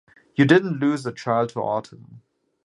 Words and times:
You 0.33 0.45
didn't 0.45 0.79
lose 0.79 1.05
a 1.05 1.11
child 1.11 1.49
to 1.49 1.57
autism. 1.59 2.21